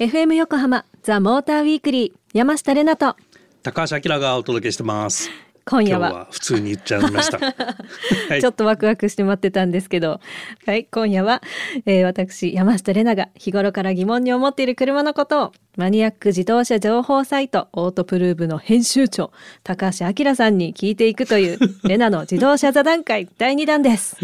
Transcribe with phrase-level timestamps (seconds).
[0.00, 3.14] FM 横浜ザ・モーターウィークリー山下れなと。
[3.62, 5.30] 高橋明がお届けしてます。
[5.64, 6.26] 今夜は。
[6.32, 7.38] 普通に言っちゃいました、
[8.28, 8.40] はい。
[8.40, 10.20] ちょっとワクワクして待ってたんですけど、
[10.66, 11.42] はい、今夜は、
[11.86, 19.30] えー私山下れなが日頃から疑問に思っている車のことをマニアック自動車情報サイトオートプルーブの編集長
[19.62, 21.58] 高橋明さんに聞いていくという
[21.88, 24.16] レナの自動車座談会第2弾です。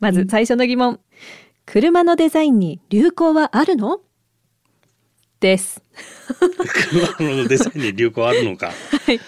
[0.00, 1.00] まず最初の疑問。
[1.64, 4.00] 車のデザインに流行はあるの？
[5.46, 5.80] です。
[7.16, 8.72] 車のデザインに流行あるのか、
[9.06, 9.20] はい。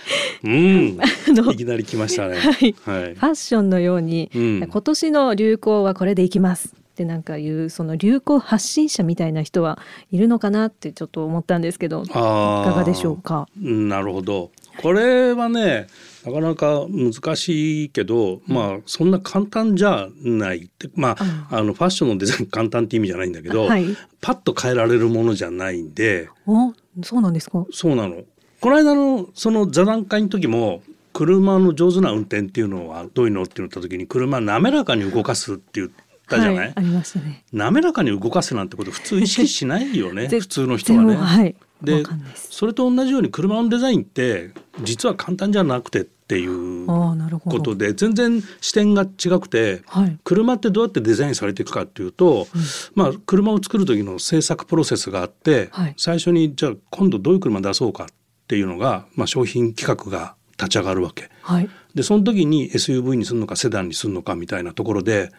[0.42, 0.98] うん。
[1.28, 2.38] のいきなり来ましたね。
[2.38, 2.52] はい。
[2.52, 2.64] はい。
[2.64, 4.66] ファッションのように、うん。
[4.68, 6.74] 今年の流行はこれでいきます。
[6.74, 9.78] ってなんかいうその流行発信者みたいな人は
[10.10, 13.46] いるのかなってちょっと思ったんですけどいかがでしょうか？
[13.62, 14.50] うんなるほど
[14.80, 15.86] これはね
[16.24, 20.90] なかなか難しいけど、まあそんな簡単じゃないって。
[20.94, 23.84] まああのファッションのデザイン簡単って意味じゃないんだけど、はい。
[24.20, 26.28] パッと変えられるものじゃないんで。
[26.46, 27.64] おそうなんですか？
[27.70, 28.22] そうなの。
[28.60, 35.90] この間のその座談会の時も車の上手な運転っていうのはどういうのって言った時に車滑らかに動かすって言っ
[36.28, 37.44] たじゃない、はい、ありましたね。
[37.52, 41.14] 滑らかに動かすなんてこと普通意識しないよね ぜ普通の人はね。
[41.16, 42.02] はいで
[42.34, 44.50] それと同じように車のデザインって
[44.82, 50.18] 実は簡単じゃなくてっていうことで全然視点が違くてはい。
[50.24, 52.46] 車ってどうやってデザインされていくかっていうと、
[52.94, 55.94] まあ車を作る時の制作プロセスがあって、はい。
[55.96, 58.06] 最初にじゃあ今度どういう車出そうかっ
[58.46, 61.30] ていうのが、まあ、商品企画が立ち上がるわけ。
[61.40, 61.70] はい。
[61.94, 65.32] でその時に SUV にするのかセダンにするのかみたいなところで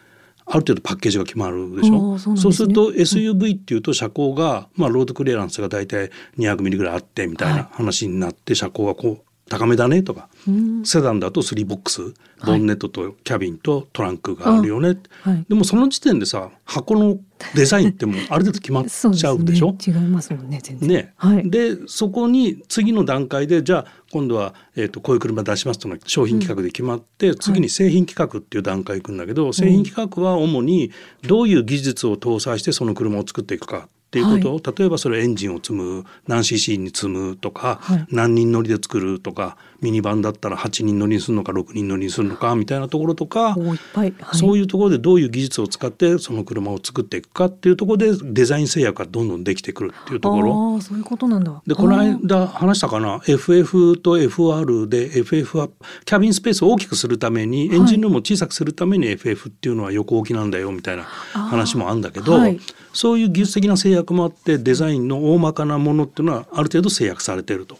[0.52, 2.18] ある程度パッケージが決まるでしょ？
[2.18, 2.40] そうね。
[2.52, 10.84] すると SUV っていうと車高が、まあ、ロードクリアランスが大体200ミリぐらいあってみたいな話になって、車高がこう高めだねとか、うん。
[10.84, 12.14] セダンだと3ボックス
[12.46, 15.44] ボンネットとキャビンとトランクがあるよね、はい。
[15.48, 17.18] でもその時点でさ箱の
[17.54, 19.72] デザインってもうある程度決まっちゃうでしょ？
[19.74, 20.88] ね、違いますもんね全然。
[20.88, 21.50] ね、はい。
[21.50, 30.92] でそこに次の段階でじゃあ今度は、えー、とこういう車出しますというのが商品企画で決まって、次に製品企画っていう段階行くんだけど、製品企画は主に
[31.26, 38.06] どういう技術を搭載してその車を作っていくかっていうことを、例えばそれエンジンを積む何 cc に積むとか、はい。
[38.10, 50.74] 何人乗りで作るとかミニバンだったら8人乗りにするのか6人乗りにするのかみたいなところとか、はい、そういうところでどういう技術を使ってその車を作っていくかっていうところでデザイン制約がどんどんできてくるっていうところ。
[50.74, 51.62] ああそういうことなんだ。
[51.66, 55.68] でこの間話したかな？FF と FR で FF は
[56.04, 62.58] キャビンスペースを大きくするためにエンジンルームを小さくするために FF っていうのは横置きなんだよみたいな話もあるんだけど、はい
[62.92, 67.78] そういう技術的な制約もあってデザインの大まかなものっていうのはある程度制約されてると。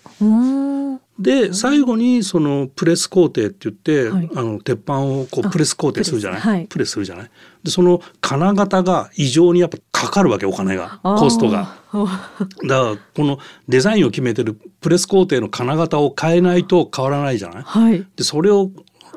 [1.18, 4.30] で最後にそのプレス工程って言って、はい。
[4.34, 6.40] あの鉄板をこあうプレス工程するじゃない？
[6.40, 6.66] プレスはい。
[6.66, 7.30] プレスするじゃない？
[7.62, 11.00] でその金型が異常にやっぱかかるわけお金が。
[11.02, 11.76] コストが。
[11.92, 13.38] あだからこの
[13.68, 17.62] デザインを決めてるプレス工程の金型を変えないと変わらないじゃない？
[17.64, 18.06] はい。
[18.16, 18.70] でそれを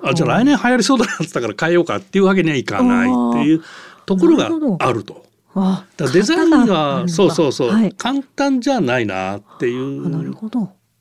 [0.04, 3.64] あじゃあ来年流行りそうだなって言ったから変えようかっていうわけにはいかないっていう
[4.06, 4.50] ところが
[4.80, 5.23] あると。
[5.56, 10.36] あだデザインがそうそうそう、はい、簡単じゃないなっていう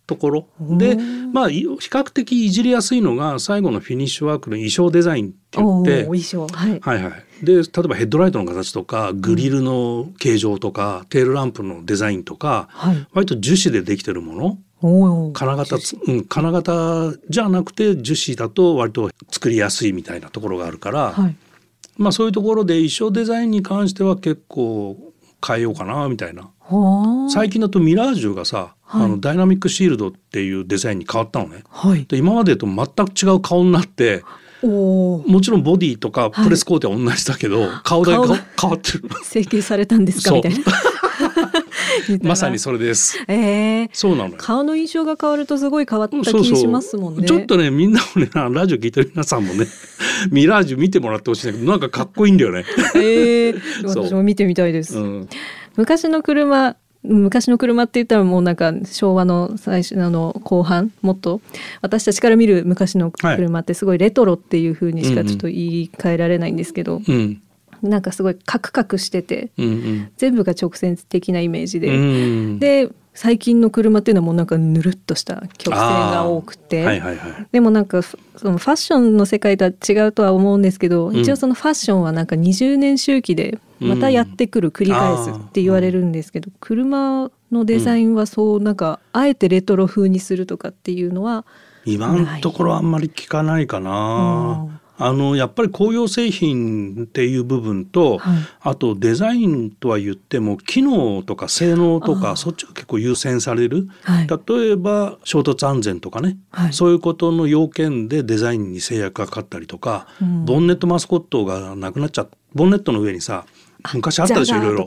[0.06, 0.46] ところ。
[0.60, 0.96] で
[1.32, 6.02] まあい比較的いじりやすいのが最後のフィニッシュワークの衣装デザインって言おって。
[6.02, 6.46] お衣装。
[6.46, 6.80] はい。
[6.80, 13.06] はいはい、で例えばヘッドライトの形とかグリルの形状とか、テールランプのデザインとかはい。
[13.12, 14.58] 割と樹脂でできてるもの。
[15.32, 21.36] 金型つ、うん、金型じゃなくて樹脂だと割と作りやすいみたいなところがあるから、はい
[21.96, 24.96] まあそういうところで衣装デザインに関しては結構
[25.46, 26.50] 変えようかなみたいな。
[26.60, 29.04] はあ最近だとミラージュがさ、はい。
[29.04, 31.64] あのダイナミックシールドっていうデザインに変わったのね。
[31.68, 32.04] はい。
[32.04, 34.24] で今までと全く違う顔になって
[34.62, 39.04] もちろんボディとかプレス工程は同じだけど、顔だけ顔がか変わってる。
[39.24, 40.58] 整形されたんですかみたいな
[42.22, 43.18] まさにそれです。
[43.28, 44.34] ええそうなのよ。
[44.38, 47.26] 顔の印象が変わるとすごい変わった気しますもんね。
[47.26, 49.66] ちょっとねみんなもねラジオ聞いてる皆さんもね
[50.30, 52.64] ミラージュ見てもらってほしいんだけどなんかかっこいいんだよね。
[52.94, 53.54] ええ
[53.86, 54.04] そう。
[54.06, 55.28] 私も見てみたいです、うん、
[55.76, 61.40] 昔の車昔の車って言ったらもうなんか昭和の最初あの後半もっと
[61.80, 67.42] 私たちから見る昔の車ってすごいレトロっていう風にしかちょっと言い換えられないんですけど、うん、
[67.82, 77.46] なんかすごいカクカクしててうん、うん、全部が直線的なイメージで、うん、で最近の車っていうのはもうなんかぬるっとした曲線が多くて、はいはいはい。
[77.52, 81.16] でもなんかフそのファッションの世界とは違うとは思うんですけど、うん。
[81.16, 91.44] 一応そのファッションはなんか20年周期でまたやってくる、繰り返すって言われるんですけど、車のデザインはそうなんかあえてレトロ風にするとかっていうのは、
[91.84, 94.80] 今のところあんまり聞かないかな。
[95.04, 98.36] あのやっぱり工業製品っていう部分と、はい。
[98.60, 103.88] あとデザインとは言っても機能とか性能とかそっちが結構優先される。
[104.02, 104.28] はい。
[104.28, 106.72] 例えば衝突安全とかね、はい。
[106.72, 110.44] そういうことの要件でデザインに制約がかかったりとか、うん。
[110.44, 113.44] ボンネットマスコットがなくなっちゃっボンネットの上にさ
[113.94, 114.86] 昔あったでしょいろいろ。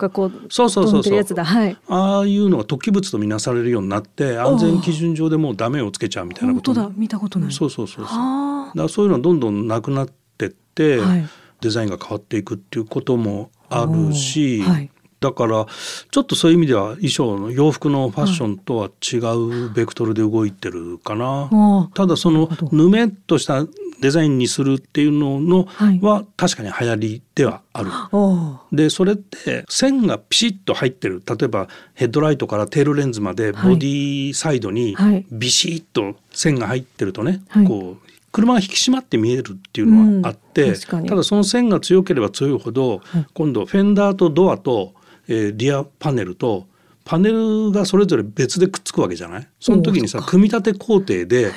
[0.49, 1.43] そうそうそうそう。
[1.43, 1.77] はい。
[1.87, 7.51] ああいうのが突起物とみなされるようになって安全基準上でもうダメをつけちゃうみたいなことだ見たことない。
[7.51, 8.05] そうそうそうそう。
[8.05, 11.27] だかはらそういうのはどんどんなくなってって、はい。
[11.61, 14.91] デザインが変わっていくっていうこともあるし、はい
[15.25, 15.65] だから
[16.11, 21.49] ちょっとそういう意味では衣装の洋服のファッションとは違うベクトルで動いてるかな。
[21.51, 23.65] あただそのぬめっとした
[24.01, 25.99] デザインにするっていうののはい。
[25.99, 27.89] は確かに流行りではある。
[28.11, 31.23] おーでそれって線がピシッと入ってる。
[31.27, 33.79] 例えばヘッドライトからテールレンズまでボはい。
[33.79, 35.25] ディサイドにはい。
[35.31, 37.65] ビシッと線が入ってるとね、はい。
[37.65, 41.05] こう車が引き締まって見えるっていうのはあって、うん。
[41.05, 43.25] ただその線が強ければ強いほど、はい。
[43.33, 44.93] 今度フェンダーとドアと、
[45.27, 46.67] えーリアパネルと
[47.03, 49.47] パネルがそれぞれ別でくっつくわけじゃない？
[49.59, 51.51] その時にさ組み立て工程で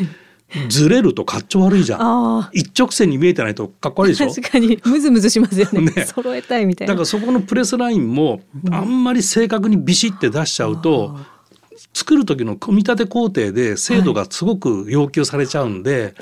[0.69, 2.01] ずれるとかっちょ悪いじゃん。
[2.01, 4.27] あ一直線に見えてないとかっこ悪いでしょ？
[4.27, 4.79] ー確かに。
[4.85, 5.81] ムズムズしますよね。
[5.95, 6.05] ね。
[6.07, 6.95] 揃えたいみたいな。
[6.95, 11.17] だからそこのプレスラインもあんまり正確にビシッて出しちゃうと、
[11.95, 16.15] 作る時の組み立て工程で精度がすごく要求されちゃうんで、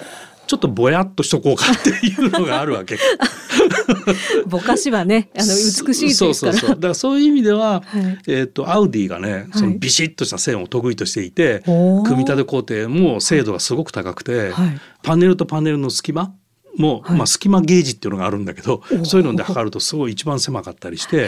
[0.46, 2.98] ちょっとぼやっとしとこうかっていうのがあるわけ。
[4.46, 6.70] ぼかしはねあの美しいですからそうそうそう。
[6.70, 16.34] だからそういう意味では、はいえっ、とアウディがね、そはいのビシッとした線を得意としていて、おー組み立て工程も精度がすごく高くて、はいパネルとパネルの隙間
[16.76, 21.26] も、はいまあ隙間ゲージっていうのがあるんだけど、そういうので測るとすごい一番狭かったりして。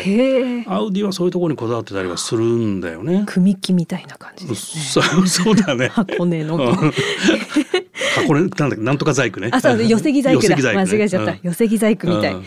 [0.67, 3.25] アウディはそういうところにこだわってたりはするんだよね。
[3.27, 5.89] 組木みたいな感じですねそうだね。
[5.89, 6.59] 箱根の
[8.21, 8.77] うん箱根なんだっけ？
[8.77, 9.51] なんとか細工ね。
[9.53, 10.73] あそう寄せ木細工だ。
[10.73, 11.41] 間違えちゃった、うん。
[11.43, 12.43] 寄せ木細工みたい、うん。
[12.43, 12.45] へ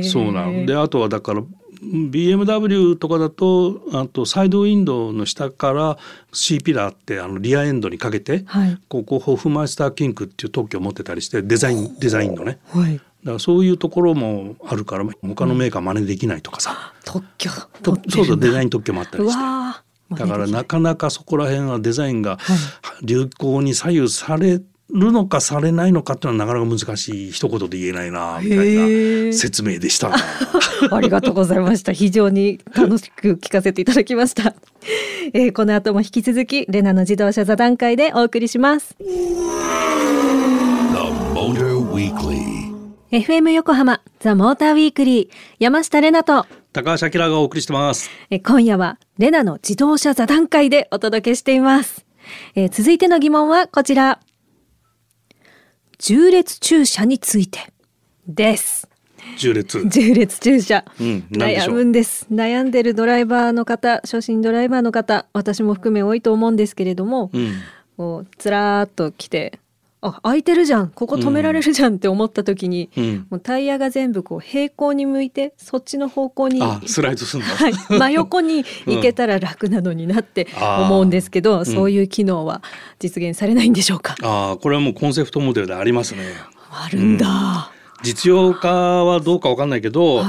[0.00, 0.02] ー。
[0.04, 0.66] そうなん。
[0.66, 1.42] であとはだから
[1.82, 5.98] BMW とかだとあとサイドウィンドウの下から
[6.32, 8.78] C ピラーってあのリアエンドにかけて、はい。
[8.88, 12.58] ここホフマイスターキンクっていう特許を持ってたりしてデザインデザインのね。
[12.68, 12.94] はい。
[12.96, 17.50] だからそういうところもあるから他のメーカー真似できないとかさ、特許。
[17.82, 18.16] と取ってるんだ。
[18.16, 19.42] そうそうデザイン特許もあったりうして。
[20.10, 22.54] だからなかなかそこら辺はデザインがは
[23.02, 23.06] い。
[23.06, 24.60] 流行に左右され
[24.92, 30.16] るのかされないのかっていうのはなかなか難しい一言で言えないなみたいな説明でしたな。
[30.92, 31.92] ありがとうございました。
[31.92, 34.54] 非常に楽しく聞かせていただきました。
[35.32, 38.94] えーこの後も引き続き、レナの自動車座談会でお送りします。
[38.98, 39.04] The
[41.34, 42.44] Motor Weekly.
[43.10, 45.28] FM 横浜、ザ・モーターウィークリー、
[45.58, 48.10] 山下レナと、高橋明がお送りしてます。
[48.30, 52.04] えー今夜は、レナの自動車座談会でお届けしています。
[52.54, 54.20] えー続いての疑問はこちら。
[56.06, 57.60] 重列駐車について
[58.28, 58.86] です。
[59.38, 59.88] 重列。
[59.88, 67.54] 重列駐車、うん悩むんです悩んでるドライバーの方初心ドライバーの方私も含め多いと思うんですけれども、うん。
[67.96, 69.58] こうつらーっと来て
[70.06, 70.90] あ空いてるじゃん。
[70.90, 73.26] ここ止められるじゃんって思った時に、うん。
[73.30, 77.46] もうタイヤが全部こう平行に向いてそっちの方向にあ、スライドすんの？
[77.46, 81.66] はい、真横に行けたら楽なのになって思うんですけど、ん。
[81.66, 82.62] そういう機能は
[82.98, 86.22] 実現されないんでしょうか、ああ、これはもうコンセプトモデルでありますね。
[86.70, 87.72] あるんだ、
[88.02, 90.26] 実用化はどうかわかんないけど、はい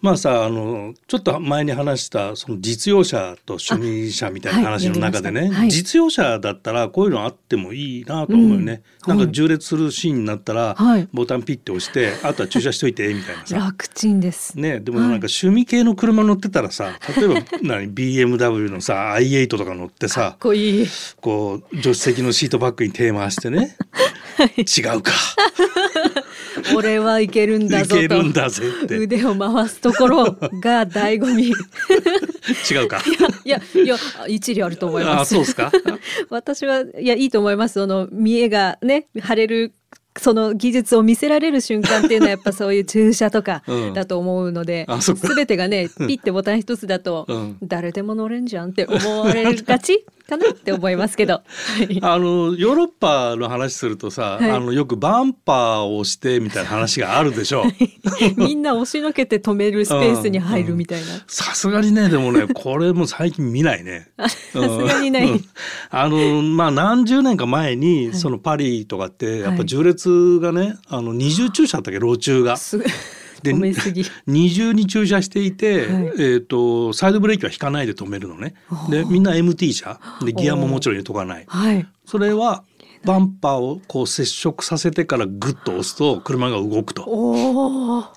[0.00, 5.70] まあさあのちょっと前に話したその実用車と趣味車みたいなあ話の中でね、はい。
[5.70, 11.08] 実用車だったらこういうのあってもいいなと思うよね、うんなんか縦列するシーンになったら、はい。
[11.14, 13.56] ボタンピッて押してあとは駐車しといてみたいなさ。
[13.68, 20.86] 楽ちんです、ね、でもなんか趣味系の車乗ってたらさ例えば何 BMW のさ i8 とか乗ってさこいい。
[21.20, 23.76] こう助手席のシートバッグに手回してね、
[24.58, 25.12] 違うか
[26.74, 28.00] 俺はいけるんだいぞと。
[28.00, 28.96] けるんだぜって。
[28.96, 30.24] 腕を回すところ
[30.60, 31.48] が醍醐味。
[31.48, 31.52] い
[32.70, 33.02] 違うか。
[33.44, 35.34] やいや一理あると思います。
[35.34, 35.70] あそうですか？
[36.30, 37.74] 私はいやいいと思います。
[37.74, 39.72] その見栄がね晴れる
[40.18, 43.94] その技術を見せられる瞬間っていうのはやっぱそういう駐車とかうん。
[43.94, 45.32] だと思うので、あそっか。
[45.34, 47.56] 全てがねピッてボタン一つだと、うん。
[47.62, 51.42] 誰でも乗れんじゃんって思われがちかなって思いますけど。
[51.42, 51.42] は
[51.88, 57.64] いあのヨーロッパの話するとさ、はいあのよくバンパーをしてみたいな話があるでしょ。
[58.36, 61.06] みんな押しのけて止めるスペースに入るみたいな。
[61.26, 64.08] さすがにねでもねこれも最近見ないね。
[64.18, 65.40] さすがにない
[65.90, 72.56] あのまあ何十年か前に、そのパリとかってやっぱ縦列がねあの二重駐車だったっけ路中が。
[73.74, 74.04] すで。
[74.26, 78.54] 二重に駐車していて、はいえー、とサイドブレーキは引かないで止めるのね。
[78.90, 81.44] でみんな MT 車でギアももちろん入れとかない。
[81.46, 81.86] はい。
[82.04, 82.64] それは
[83.04, 87.04] バンパーをこう接触させてからグッと押すと車が動くと。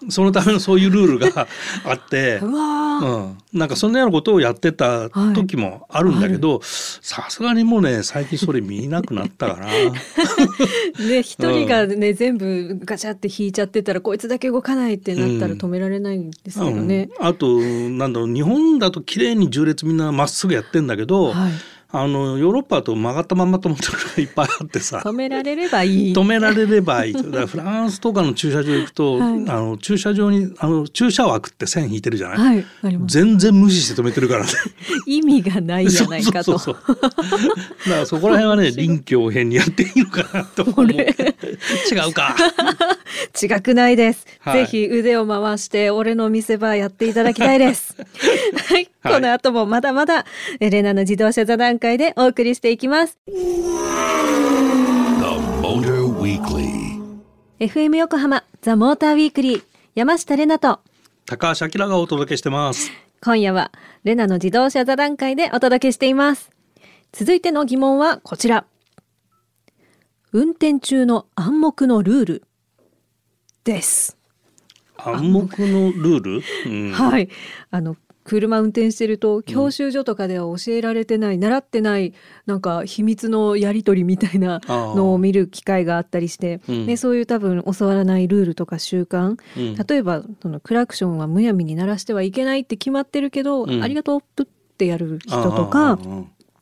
[0.10, 1.48] そのためのそういうルールが
[1.86, 2.40] あって。
[2.42, 2.46] う。
[2.46, 9.68] うん、なんかそんなようなことをやってた時もあるんだけどさすがにもうね最近それ見なくなったから
[11.06, 17.10] ね一人がね、全部ガチャって引いちゃってたらこいつだけ動かないってなったら止められないんですけどね。
[17.20, 21.52] うん、あとなんだろう日本だと綺麗に縦列みんなまっすぐやってんだけど、はい。
[21.94, 26.14] あのヨーロッパだと曲がったまんま止まってるのがいっぱいあってさ止められればいい。
[26.14, 33.00] 止められればいいだからフランスとかの駐車場行くと、はいあの駐車場にあの駐車枠って線引いてるじゃない、はい。
[33.06, 34.50] 全然無視して止めてるからね。
[35.06, 36.58] 意味がないじゃないかと。
[36.58, 40.86] そうそうそうだからそこら辺はね臨機応変にやっていいのかなと思う。
[40.92, 41.04] 違
[42.10, 42.36] うか。
[43.42, 47.96] 違くないです、はいぜひ腕を回して俺の見せ場やっていただきたいです。
[48.68, 50.26] はい、はいこの後もまだまだ
[50.60, 53.18] エレナの自動車座談会でお送りしていきます。
[53.26, 53.34] The
[55.62, 57.02] Motor Weekly.
[57.60, 59.64] FM 横浜ザモーターウィークリー
[59.96, 60.80] 山下れなと
[61.26, 62.92] 高橋明がお届けしてます。
[63.24, 63.72] 今夜は
[64.04, 66.52] レナの自動車座談会でお届けしています。
[67.12, 68.66] 続いての疑問はこちら。
[70.32, 72.44] 運転中の暗黙のルール
[73.64, 74.18] です。
[74.98, 76.42] 暗黙のルール？
[76.68, 77.28] うんはい。
[77.70, 77.98] あの
[78.32, 82.14] 車運転してると教習所とかでは教えられてない、習ってない
[82.46, 86.86] なんか秘密のやり取りみたいなのを見る機会があったりして、うん。
[86.86, 89.76] ね、そういう多分教わらないルールとか習慣、うん。
[89.76, 93.84] 例えばそのクラクションはむやみに鳴らしてはいけないって決まってるけど、うん。
[93.84, 94.46] ありがとうっ
[94.78, 96.00] てやる人とか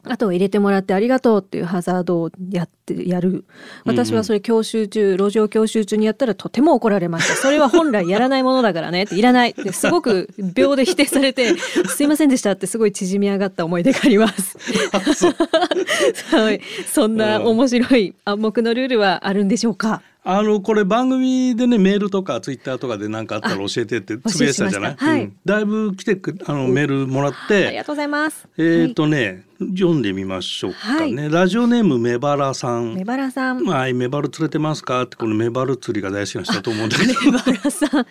[0.06, 3.44] あと入れてもらってありがとうっていうハザードをやってやる。
[3.86, 9.50] 私はそれ教習中、路上教習中にやったらとても怒られました それは本来やらないものだからねっていらない。
[9.52, 11.54] ってすごく秒で否定されて
[11.90, 14.58] すいませんでしたってすごい縮み上がった思い出があります。
[16.36, 16.62] はい。
[16.92, 20.02] そんな面白い暗黙のルールはあるんでしょうか？
[20.32, 25.24] あのこれ番組でねメールとかツイッターとかで何かあったら教えてってつぶやいてたじゃない、はい。
[25.24, 25.36] うん。
[25.44, 28.48] だいぶ来てくあのメールもらってありがとうございます。
[28.60, 32.94] えっ、とね、読んでみましょうかね、ラジオネームメバラさん。
[32.94, 33.66] メバラさん。
[33.66, 35.02] はい、メバル釣れてますか？
[35.02, 37.14] ってこのメバル釣りが大好きな人だと思うんだけど。
[37.26, 38.06] メバラさん 連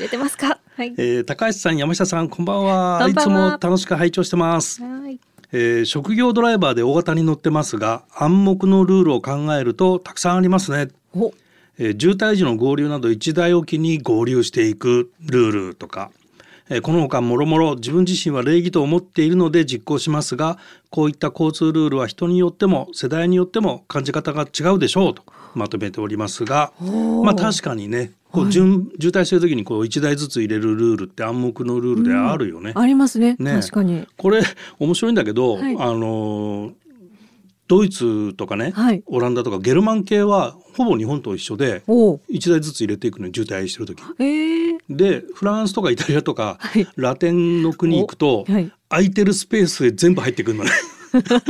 [0.00, 0.58] れてますか？
[0.74, 0.92] はい。
[0.96, 2.98] えー高橋さん山下さんこんばんは。
[3.04, 3.50] こんばんは。
[3.54, 5.20] いつも楽しく拝聴してます、はい。
[5.52, 11.32] えー職業ドライバーで大型に乗ってますが暗黙のルールを考えるとたくさんありますね、お
[11.80, 16.10] えー渋滞時の合流など一台おきに合流していくルールとか、
[16.68, 20.58] えーこのほかもろもろ自分自身は礼儀と思っているので実行しますが
[20.90, 26.72] こういった交通ルールは人によっても世代によっても感じ方が違うでしょうとまとめておりますが
[27.24, 32.72] まあ確かにねこう順、渋滞してる時にこう1台ずつ入れるルールって暗黙のルールであるよね。
[32.76, 33.34] ありますね。
[33.40, 34.06] ね確かに。
[34.16, 34.42] これ
[34.78, 35.76] 面白いんだけど、はい。
[35.76, 36.72] あのー
[37.70, 39.04] ドイツとかね、はい。
[39.06, 44.02] オランダとかゲルマン系はほぼ日本と一緒でおお1台ずつ入れていくのに渋滞してる時。
[44.18, 44.24] え。
[44.24, 46.88] ー、でフランスとかイタリアとか、はい。
[46.96, 48.72] ラテンの国行くと、おはい。
[48.88, 50.70] 空いてるスペースへ全部入ってくるのね。
[51.14, 51.46] だか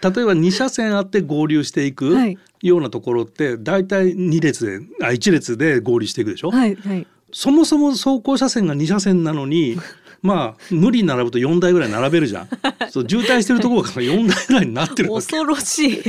[0.00, 2.36] ら例えば2車線あって合流していくはい。
[2.60, 7.06] ようなところって大体2列であ1列で合流していくでしょ、はいはい。
[7.30, 9.78] そもそも走行車線が2車線なのに
[10.22, 12.48] まあ無理に並ぶと4台ぐらい並べるじゃん。
[12.90, 16.02] そう渋滞してるところが4台ぐらいになってる恐ろしい。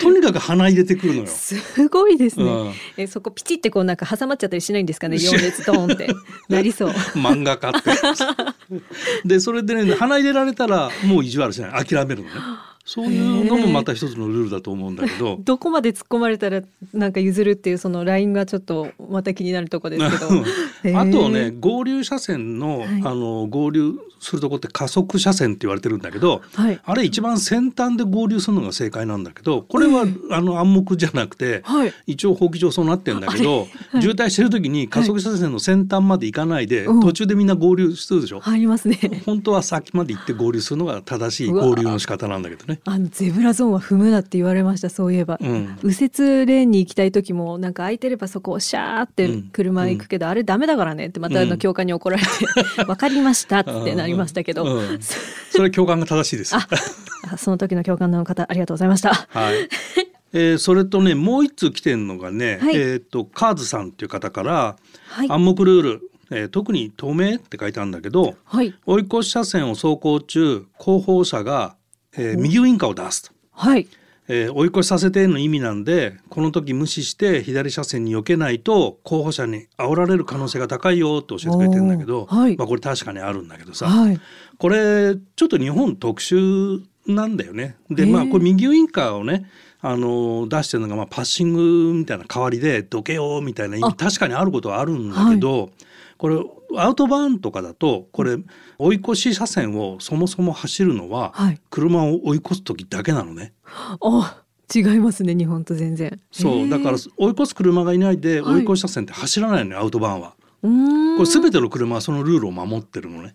[0.00, 1.26] とにかく鼻入れてくるのよ。
[1.26, 2.72] すごいですね、うん。
[2.96, 6.08] えそこピチってこうなんか挟まっちゃったりしないんですかねし4列ドーンって。
[6.48, 6.88] なりそう。
[7.14, 7.90] 漫画家って。
[9.24, 11.84] でそれでね鼻入れられたらもう意地悪しない。
[11.84, 12.34] 諦めるのね。
[12.88, 15.36] そういうのもまた一つのルールだと思うんだけど。
[15.44, 16.62] どこまで突っ込まれたら
[16.94, 20.96] なんか譲るっていうそのラインがちょっとまた気になるとこですけど。
[20.98, 22.88] あとね合流車線の,、はい。
[23.04, 26.80] あの合流するとこって加速車線って言われてるんだけど、はい。
[26.82, 31.92] あれ一番先端で合流するのが正解なんだけどこれは、あの暗黙じゃなくて、はい。
[32.06, 34.02] 一応法規上そうなってんだけど、はい。
[34.02, 37.00] 渋滞してる時に加速車線の先端まで行かないで、うん。
[37.00, 38.40] 途中でみんな合流するでしょ？
[38.40, 39.22] 入りますね。
[39.26, 42.77] 本当は先まで行って合流するのが正しい合流の仕方なんだけどね。
[42.84, 45.78] あのゼブラゾーンは踏むなって言われましたそういえば、うん。
[45.82, 51.58] 右折レーンに行きたい時もなんか空いてればそこをシャーって車行くけど、あれダメだからねってまたあのうん。
[51.58, 52.28] 教官に怒られて
[52.84, 54.98] 「分かりました」ってなりましたけど、うん。
[55.50, 56.54] それは共感が正しいです。
[56.54, 56.66] あ
[57.30, 59.12] あその時の教官の方ありがとうございました。
[59.28, 59.68] はい。
[60.32, 62.76] えーそれとねもう一通来てるのがね、はい。
[62.76, 64.76] えっ、とカーズさんっていう方から、
[65.08, 65.30] はい。
[65.30, 68.74] 暗黙ルール、えー特に透明って書いてあるんだけどはい。
[68.86, 71.76] 追い越し車線を走行中後方車が、
[72.16, 73.32] えー右ウインカーを出すと。
[73.52, 73.88] はい。
[74.28, 82.56] えー追い越しさせての意味なんでこの時無視して左車線に避けないと候補者に煽られる可能性が高いよと教えてくれてるんだけど、はい。
[82.56, 84.20] まあ、これ確かにあるんだけどさ、はい。
[84.58, 87.76] これちょっと日本特殊なんだよね。
[87.90, 89.50] でまあこれ右ウインカーをね
[89.80, 93.92] あの出してるのがまあパッシングみたいな代わりでどけようみたいな意味あ。
[93.94, 95.70] 確かにあることはあるんだけど、
[96.18, 96.36] これ
[96.76, 98.36] アウトバーンとかだとこれ
[98.78, 101.60] 追い越し車線をそもそも走るのははい。
[101.70, 103.54] 車を追い越す時だけなのね。
[103.64, 104.42] あ
[104.74, 106.20] 違いますね日本と全然。
[106.30, 108.54] そうだから追い越す車がいないではい。
[108.56, 110.34] 追い越し車線って走らないのよ、アウトバーンは。
[110.60, 110.68] こ
[111.22, 113.34] れ全ての車はそのルールを守ってるのね。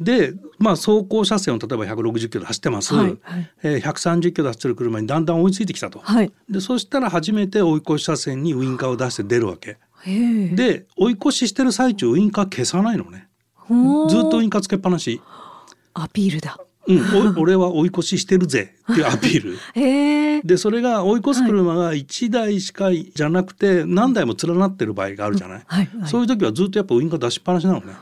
[0.00, 6.00] で、まあ、走行車線を例えば160キロで走ってます、はいはいえー130キロで走ってる車にだんだん追いついてきたと。
[6.00, 9.78] はいでそしたら初めて追い越し車線にウインカーを出して出るわけ。
[10.04, 13.28] で追い越ししてる最中ウインカー消さないのね。
[14.08, 15.20] ずっとウインカーつけっぱなし。
[15.94, 19.58] アピールだうん、お 俺は追い越ししてるぜっていうアピール。
[19.74, 20.42] へえ。
[20.42, 26.08] でそれが追い越す車が1台しかじゃなくて何台も連なってる場合があるじゃない、はいはい。
[26.08, 27.94] そういう時はずっとやっぱウインカー出しっぱなしなのね。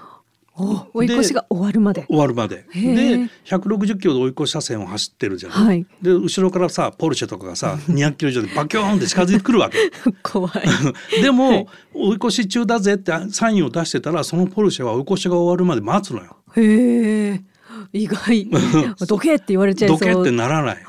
[0.56, 2.04] お追い越しが終わるまで。
[2.06, 2.64] 終わるまで。
[2.72, 5.86] で160キロで追い越し車線を走ってるじゃない、はい。
[6.00, 9.78] で後ろからさポルシェとかがさ 200キロ以上でバキョーンって近づいてくるわけ。
[10.22, 11.22] 怖い。
[11.22, 16.36] でも、追い越し中だぜってサインを出してたらそのポルシェは追い越しが終わるまで待つのよ。
[16.56, 17.53] へえ
[17.92, 18.48] 意外。
[19.06, 19.98] どけって言われちゃいそう。
[19.98, 20.84] どけってならない。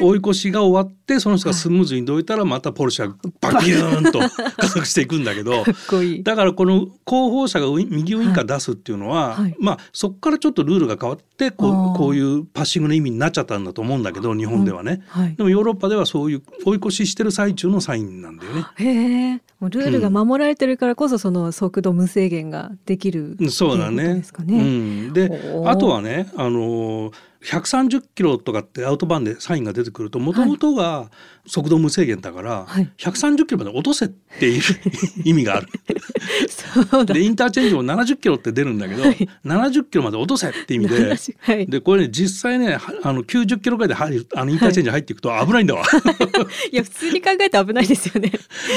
[0.00, 4.20] 追い越しが終わってその人がスムーズにどいたらまたポルシェが バキューンと
[4.56, 5.64] 加速していくんだけど。
[6.22, 9.56] だからこの後方車が右ウインカー出すっていうのは、はい。
[9.58, 15.34] まあそこからちょっとルールが変わってこうこういうパッシングの意味になっちゃったんだと思うんだけど日本ではね、はい。
[15.36, 19.42] でもヨーロッパではそういう追い越ししてる最中のサインなんだよね。
[19.60, 24.14] もうルールが守られてるからこそその速度無制限ができるうんそうだね。
[24.14, 24.58] ですかね。
[24.58, 25.30] うん、で
[25.66, 27.12] あとはねあのー
[27.42, 31.10] 130キロとかってアウトバーンでサインが出てくるともともとが
[31.48, 32.90] 速度無制限だから、はい。
[32.98, 34.62] 130キロまで落とせっていう
[35.24, 35.68] 意味がある。
[36.48, 37.14] そうだ。
[37.14, 39.28] でインターチェンジも70キロって出るんだけど、はい。
[39.44, 41.16] 70キロまで落とせって意味で。
[41.40, 41.66] はい。
[41.66, 45.84] でこれね実際ねはあの90キロぐらいで入るあのインターチェンジ入っていくと危ないんだわ。
[46.72, 48.32] いや普通に考えて危ないですよね。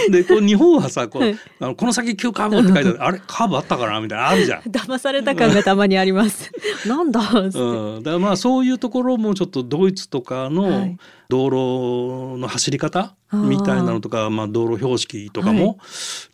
[0.10, 1.38] でこう日本はさこう、はい。
[1.60, 4.62] あのこの先急カーブって書いてあるあれカーブあったかなみたいなのあるじゃん。
[4.70, 6.52] 騙された感がたまにあります。
[6.88, 10.98] なんだうん、だからまあそういうところもちょっとドイツとかはのい。
[11.30, 15.80] 道路の走り方みたいなのとか、まあ、道路標識とかも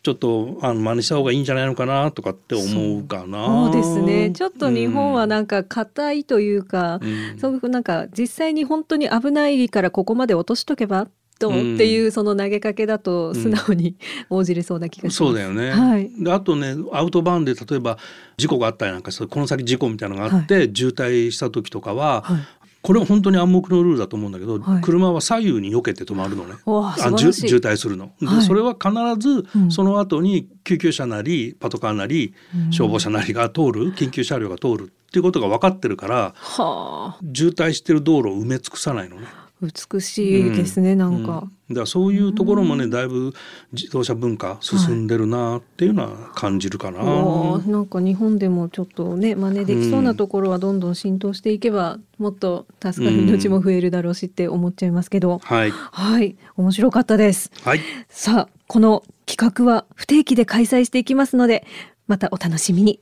[0.02, 3.46] ちょっとあの真似した方がいいんじゃないのかなとかって思うかな。
[3.46, 4.30] そうですね。
[4.32, 7.38] ちょっと日本はなんか硬いというか、うん。
[7.38, 11.74] そういうなんか実際に本当に危ないからここまで落としとけばとうん。
[11.76, 13.96] っていうその投げかけだと素直に
[14.28, 15.16] 応じれそうな気がします。
[15.16, 16.10] そうだよね、はい。
[16.18, 17.96] であとねアウトバーンで例えば
[18.36, 22.57] 事故があったりなんかするこの先事故みたいなのがあって、渋滞した時とかは、はい
[22.88, 26.54] これは本当に暗黙のルールだと思うんだけど、はい車は左右に避けて止まるのね。
[26.64, 28.12] わあ渋滞するの。
[28.18, 39.26] で、はいそれは必ずうんその後に救急車なりパトカーなりうん消防車なりが通る緊急車両が通るっていうことが分かってるからはあ渋滞してる道路を埋め尽くさないのね。
[39.60, 41.48] 美しいですね、なんか。
[41.68, 41.74] うん。
[41.74, 43.34] だそういうところもねだいぶ
[43.72, 47.00] 自動車文化進んでるなっていうのは感じるかな。
[47.00, 56.36] おーなんか日本でもちょっとね真似できそうなところはどんどん浸透していけば、もっと助かる命も増えるだろうしって思っちゃいますけど、はい、はい。
[56.56, 57.50] 面白かったです。
[57.64, 61.66] はい、さあこの企画は不定期で開催していきますので
[62.06, 63.00] またお楽しみに。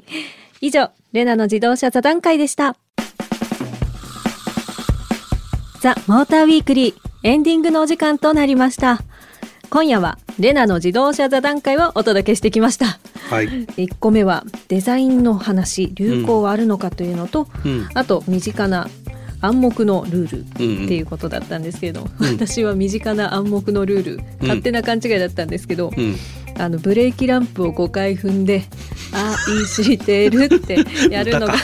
[0.62, 2.76] 以上レナの自動車座談会でした
[5.80, 9.00] ザ・モーターウィークリーエンディングのお時間となりました。
[9.68, 12.98] 今夜はレナの自動車座談会をお届けしてきました。
[13.28, 18.88] はい、1個目はデザインの話流行はあるのかというのと、うん、あと身近な
[19.40, 20.84] 暗黙のルールうんうん。
[20.86, 22.32] っていうことだったんですけど、うん。
[22.32, 26.16] 私は身近な暗黙のルール、勝手な勘違いだったんですけど、うん、
[26.58, 28.64] あのブレーキランプを5回踏んで
[29.12, 31.54] 「愛してる」ってやるのが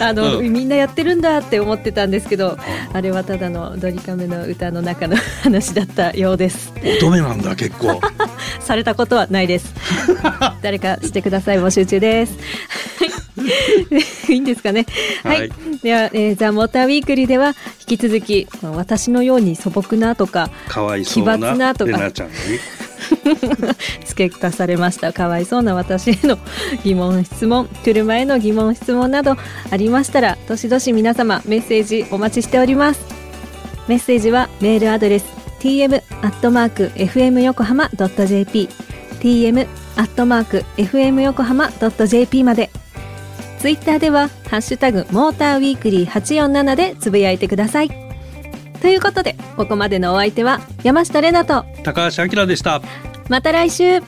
[0.00, 0.52] あの、うん。
[0.52, 2.56] みんなやってるんだって思ってたんですけど
[2.92, 3.00] あ。
[3.00, 6.72] れはただのドリカメの歌の中の話だったようです。
[6.98, 8.00] 乙女なんだ結構。
[8.60, 9.74] されたことはないです。
[10.62, 12.36] 誰かしてください募集中です。
[12.98, 13.28] はい
[14.28, 14.84] いいんですかね。
[15.22, 15.50] はい、はい。
[15.82, 17.54] では、えーザ・モーターウィークリーでは
[17.88, 21.92] 引き続き私のように素朴なとかかわいそうな奇抜なとか。
[21.92, 22.34] レナちゃんに。
[24.04, 25.12] 付け足されました。
[25.12, 26.38] かわいそうな私への
[26.84, 27.68] 疑問質問。
[27.84, 29.36] 車への疑問質問など
[29.70, 33.00] ありましたらどしどし皆様メッセージお待ちしております。
[33.86, 35.24] メッセージはメールアドレス
[35.60, 38.68] tm アットマーク fm 横浜 .jp
[39.20, 42.70] tm アットマーク fm 横浜 .jp まで。
[43.58, 48.07] ツイッターではハッシュタグモーターウィークリー847でつぶやいてください。
[48.80, 52.82] ということでここまでのお相手は山下れなと高橋明でした。
[53.28, 54.00] また来週